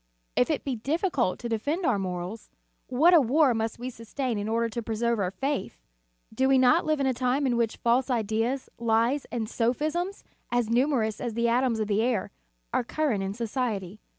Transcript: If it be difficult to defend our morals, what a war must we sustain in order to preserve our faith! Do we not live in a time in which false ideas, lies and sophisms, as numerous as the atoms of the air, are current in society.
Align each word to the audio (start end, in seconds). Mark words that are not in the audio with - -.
If 0.35 0.49
it 0.49 0.63
be 0.63 0.75
difficult 0.77 1.37
to 1.41 1.47
defend 1.47 1.85
our 1.85 1.99
morals, 1.99 2.49
what 2.87 3.13
a 3.13 3.21
war 3.21 3.53
must 3.53 3.77
we 3.77 3.91
sustain 3.91 4.39
in 4.39 4.49
order 4.49 4.67
to 4.67 4.81
preserve 4.81 5.19
our 5.19 5.29
faith! 5.29 5.77
Do 6.33 6.47
we 6.49 6.57
not 6.57 6.87
live 6.87 6.99
in 6.99 7.05
a 7.05 7.13
time 7.13 7.45
in 7.45 7.55
which 7.55 7.77
false 7.77 8.09
ideas, 8.09 8.67
lies 8.79 9.25
and 9.25 9.47
sophisms, 9.47 10.23
as 10.51 10.71
numerous 10.71 11.21
as 11.21 11.35
the 11.35 11.47
atoms 11.49 11.79
of 11.79 11.85
the 11.87 12.01
air, 12.01 12.31
are 12.73 12.83
current 12.83 13.21
in 13.21 13.35
society. 13.35 13.99